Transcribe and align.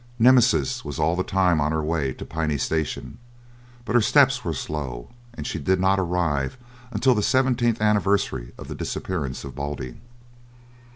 Nemesis 0.17 0.83
was 0.83 0.97
all 0.97 1.15
the 1.15 1.21
time 1.23 1.61
on 1.61 1.71
her 1.71 1.83
way 1.83 2.11
to 2.11 2.25
Piney 2.25 2.57
station, 2.57 3.19
but 3.85 3.93
her 3.93 4.01
steps 4.01 4.43
were 4.43 4.51
slow, 4.51 5.09
and 5.35 5.45
she 5.45 5.59
did 5.59 5.79
not 5.79 5.99
arrive 5.99 6.57
until 6.89 7.13
the 7.13 7.21
seventeenth 7.21 7.79
anniversary 7.79 8.51
of 8.57 8.67
the 8.67 8.73
disapppearance 8.73 9.43
of 9.45 9.53
Baldy. 9.53 9.97